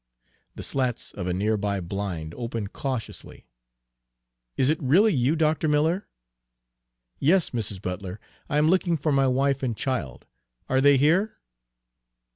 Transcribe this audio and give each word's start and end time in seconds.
The 0.55 0.63
slats 0.63 1.11
of 1.13 1.27
a 1.27 1.31
near 1.31 1.57
by 1.57 1.79
blind 1.79 2.33
opened 2.33 2.73
cautiously. 2.73 3.45
"Is 4.57 4.71
it 4.71 4.81
really 4.81 5.13
you, 5.13 5.35
Dr. 5.35 5.67
Miller?" 5.67 6.07
"Yes, 7.19 7.51
Mrs. 7.51 7.79
Butler. 7.79 8.19
I 8.49 8.57
am 8.57 8.67
looking 8.67 8.97
for 8.97 9.11
my 9.11 9.27
wife 9.27 9.61
and 9.61 9.77
child, 9.77 10.25
are 10.67 10.81
they 10.81 10.97
here?" 10.97 11.37